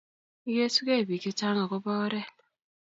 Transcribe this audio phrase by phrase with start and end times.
[0.49, 2.35] igesugei biik chechang agoba oret